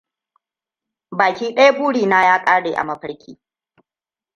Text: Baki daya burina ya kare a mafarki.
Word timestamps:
Baki 1.11 1.53
daya 1.55 1.73
burina 1.75 2.25
ya 2.25 2.45
kare 2.45 2.75
a 2.75 2.83
mafarki. 2.83 3.39